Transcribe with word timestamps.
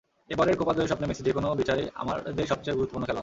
এবারের 0.33 0.55
কোপা 0.59 0.73
জয়ের 0.77 0.89
স্বপ্নে 0.91 1.09
মেসি 1.09 1.21
যেকোনো 1.27 1.47
বিচারেই 1.61 1.87
আমাদের 2.01 2.49
সবচেয়ে 2.51 2.77
গুরুত্বপূর্ণ 2.77 3.05
খেলোয়াড়। 3.07 3.19